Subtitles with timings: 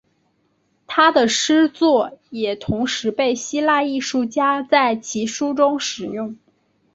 [0.87, 6.37] 他的诗作也同时被希腊艺术家在其书中使用。